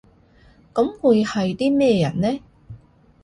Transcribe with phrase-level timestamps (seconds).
[0.73, 2.39] 噉會係啲咩人呢？